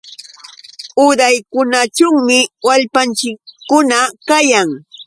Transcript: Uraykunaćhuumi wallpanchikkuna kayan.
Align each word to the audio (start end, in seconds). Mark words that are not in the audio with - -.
Uraykunaćhuumi 1.05 2.39
wallpanchikkuna 2.67 3.99
kayan. 4.27 4.69